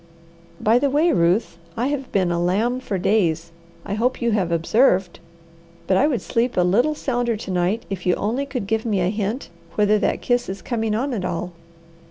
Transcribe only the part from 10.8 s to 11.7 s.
on at all."